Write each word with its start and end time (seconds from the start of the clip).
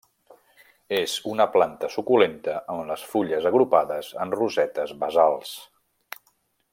És 0.99 1.11
una 1.33 1.45
planta 1.57 1.89
suculenta 1.97 2.55
amb 2.75 2.81
les 2.93 3.05
fulles 3.11 3.49
agrupades 3.53 4.11
en 4.25 4.37
rosetes 4.41 4.99
basals. 5.05 5.53